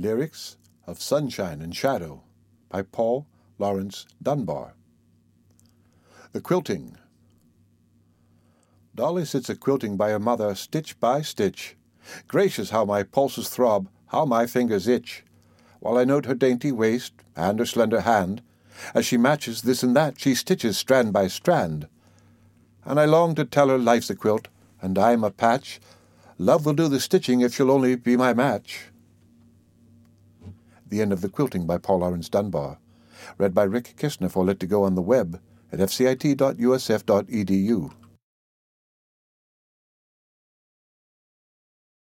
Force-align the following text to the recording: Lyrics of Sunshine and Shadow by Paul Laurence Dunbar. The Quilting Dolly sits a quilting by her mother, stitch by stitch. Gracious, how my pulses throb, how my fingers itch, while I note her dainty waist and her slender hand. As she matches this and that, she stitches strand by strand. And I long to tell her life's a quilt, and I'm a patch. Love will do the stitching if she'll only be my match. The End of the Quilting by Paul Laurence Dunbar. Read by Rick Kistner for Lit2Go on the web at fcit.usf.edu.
Lyrics 0.00 0.56
of 0.86 1.02
Sunshine 1.02 1.60
and 1.60 1.76
Shadow 1.76 2.22
by 2.70 2.80
Paul 2.80 3.26
Laurence 3.58 4.06
Dunbar. 4.22 4.74
The 6.32 6.40
Quilting 6.40 6.96
Dolly 8.94 9.26
sits 9.26 9.50
a 9.50 9.54
quilting 9.54 9.98
by 9.98 10.08
her 10.10 10.18
mother, 10.18 10.54
stitch 10.54 10.98
by 11.00 11.20
stitch. 11.20 11.76
Gracious, 12.26 12.70
how 12.70 12.86
my 12.86 13.02
pulses 13.02 13.50
throb, 13.50 13.88
how 14.06 14.24
my 14.24 14.46
fingers 14.46 14.88
itch, 14.88 15.22
while 15.80 15.98
I 15.98 16.04
note 16.04 16.24
her 16.24 16.34
dainty 16.34 16.72
waist 16.72 17.12
and 17.36 17.58
her 17.58 17.66
slender 17.66 18.00
hand. 18.00 18.40
As 18.94 19.04
she 19.04 19.18
matches 19.18 19.62
this 19.62 19.82
and 19.82 19.94
that, 19.96 20.18
she 20.18 20.34
stitches 20.34 20.78
strand 20.78 21.12
by 21.12 21.28
strand. 21.28 21.88
And 22.86 22.98
I 22.98 23.04
long 23.04 23.34
to 23.34 23.44
tell 23.44 23.68
her 23.68 23.78
life's 23.78 24.08
a 24.08 24.16
quilt, 24.16 24.48
and 24.80 24.98
I'm 24.98 25.22
a 25.22 25.30
patch. 25.30 25.78
Love 26.38 26.64
will 26.64 26.72
do 26.72 26.88
the 26.88 27.00
stitching 27.00 27.42
if 27.42 27.54
she'll 27.54 27.70
only 27.70 27.96
be 27.96 28.16
my 28.16 28.32
match. 28.32 28.89
The 30.90 31.00
End 31.00 31.12
of 31.12 31.20
the 31.20 31.28
Quilting 31.28 31.66
by 31.66 31.78
Paul 31.78 32.00
Laurence 32.00 32.28
Dunbar. 32.28 32.78
Read 33.38 33.54
by 33.54 33.62
Rick 33.62 33.94
Kistner 33.96 34.28
for 34.30 34.44
Lit2Go 34.44 34.84
on 34.84 34.96
the 34.96 35.02
web 35.02 35.40
at 35.72 35.78
fcit.usf.edu. 35.78 36.40